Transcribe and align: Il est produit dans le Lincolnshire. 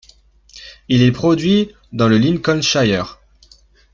Il 0.89 1.03
est 1.03 1.11
produit 1.11 1.75
dans 1.93 2.07
le 2.07 2.17
Lincolnshire. 2.17 3.19